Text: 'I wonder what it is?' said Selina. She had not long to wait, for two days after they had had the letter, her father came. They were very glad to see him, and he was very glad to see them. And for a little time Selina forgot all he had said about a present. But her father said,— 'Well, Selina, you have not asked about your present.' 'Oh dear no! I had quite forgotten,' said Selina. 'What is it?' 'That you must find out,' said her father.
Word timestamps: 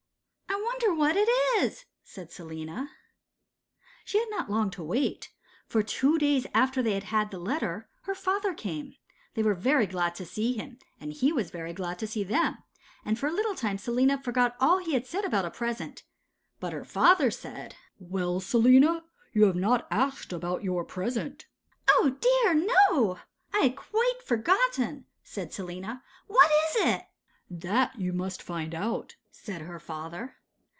'I 0.53 0.85
wonder 0.87 0.95
what 0.99 1.15
it 1.15 1.29
is?' 1.63 1.85
said 2.03 2.31
Selina. 2.31 2.89
She 4.03 4.17
had 4.17 4.29
not 4.31 4.49
long 4.49 4.71
to 4.71 4.83
wait, 4.83 5.31
for 5.67 5.83
two 5.83 6.17
days 6.17 6.47
after 6.55 6.81
they 6.81 6.93
had 6.93 7.03
had 7.05 7.29
the 7.29 7.37
letter, 7.37 7.87
her 8.03 8.15
father 8.15 8.53
came. 8.55 8.95
They 9.35 9.43
were 9.43 9.53
very 9.53 9.85
glad 9.85 10.15
to 10.15 10.25
see 10.25 10.53
him, 10.53 10.79
and 10.99 11.13
he 11.13 11.31
was 11.31 11.51
very 11.51 11.71
glad 11.71 11.99
to 11.99 12.07
see 12.07 12.23
them. 12.23 12.57
And 13.05 13.19
for 13.19 13.27
a 13.27 13.31
little 13.31 13.53
time 13.53 13.77
Selina 13.77 14.17
forgot 14.21 14.55
all 14.59 14.79
he 14.79 14.93
had 14.95 15.05
said 15.05 15.23
about 15.23 15.45
a 15.45 15.51
present. 15.51 16.03
But 16.59 16.73
her 16.73 16.85
father 16.85 17.29
said,— 17.29 17.75
'Well, 17.99 18.39
Selina, 18.39 19.03
you 19.33 19.45
have 19.45 19.55
not 19.55 19.87
asked 19.91 20.33
about 20.33 20.63
your 20.63 20.83
present.' 20.83 21.45
'Oh 21.87 22.17
dear 22.19 22.53
no! 22.55 23.19
I 23.53 23.59
had 23.65 23.75
quite 23.75 24.23
forgotten,' 24.25 25.05
said 25.21 25.53
Selina. 25.53 26.03
'What 26.25 26.49
is 26.69 26.85
it?' 26.87 27.05
'That 27.51 27.99
you 27.99 28.13
must 28.13 28.41
find 28.41 28.73
out,' 28.73 29.15
said 29.29 29.61
her 29.61 29.79
father. 29.79 30.37